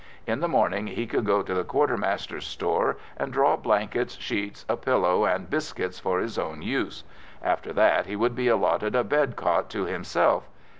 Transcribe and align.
In 0.25 0.39
the 0.39 0.47
morning 0.47 0.87
he 0.87 1.05
could 1.05 1.25
go 1.27 1.43
to 1.43 1.53
the 1.53 1.63
quartermaster's 1.63 2.47
store 2.47 2.97
and 3.17 3.31
draw 3.31 3.55
blankets, 3.55 4.17
sheets, 4.17 4.65
a 4.67 4.75
pillow, 4.75 5.25
and 5.25 5.47
"biscuits" 5.47 5.99
for 5.99 6.19
his 6.19 6.39
own 6.39 6.63
use. 6.63 7.03
After 7.43 7.71
that, 7.73 8.07
he 8.07 8.15
would 8.15 8.33
be 8.33 8.47
allotted 8.47 8.95
a 8.95 9.03
bed 9.03 9.35
cot 9.35 9.69
to 9.69 9.85
himself. 9.85 10.49